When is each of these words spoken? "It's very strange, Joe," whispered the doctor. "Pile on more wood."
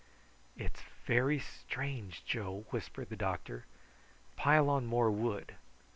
"It's 0.57 0.81
very 1.05 1.37
strange, 1.37 2.25
Joe," 2.25 2.65
whispered 2.71 3.09
the 3.09 3.15
doctor. 3.15 3.67
"Pile 4.35 4.67
on 4.67 4.87
more 4.87 5.11
wood." 5.11 5.55